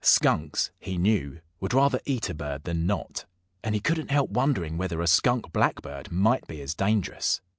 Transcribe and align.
Skunks, 0.03 0.71
he 0.79 0.97
knew, 0.97 1.41
would 1.59 1.75
rather 1.75 1.99
eat 2.05 2.27
a 2.27 2.33
bird 2.33 2.63
than 2.63 2.87
not. 2.87 3.25
And 3.63 3.75
he 3.75 3.79
couldn't 3.81 4.09
help 4.09 4.31
wondering 4.31 4.75
whether 4.75 4.99
a 4.99 5.05
Skunk 5.05 5.53
Blackbird 5.53 6.11
might 6.11 6.47
be 6.47 6.59
as 6.61 6.73
dangerous. 6.73 7.39